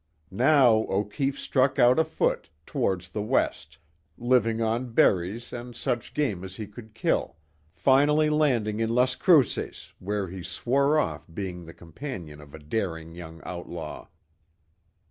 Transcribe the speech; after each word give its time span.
Now 0.31 0.77
O'Keefe 0.89 1.37
struck 1.39 1.77
out 1.77 1.99
afoot, 1.99 2.49
towards 2.65 3.09
the 3.09 3.21
west, 3.21 3.77
living 4.17 4.59
on 4.59 4.93
berries 4.93 5.53
and 5.53 5.75
such 5.75 6.15
game 6.15 6.43
as 6.43 6.55
he 6.55 6.65
could 6.65 6.95
kill, 6.95 7.35
finally 7.71 8.27
landing 8.27 8.79
in 8.79 8.89
Las 8.89 9.13
Cruces, 9.13 9.93
where 9.99 10.27
he 10.27 10.41
swore 10.41 10.97
off 10.97 11.27
being 11.31 11.65
the 11.65 11.73
companion 11.75 12.41
of 12.41 12.55
a 12.55 12.57
daring 12.57 13.13
young 13.13 13.43
outlaw. 13.43 14.07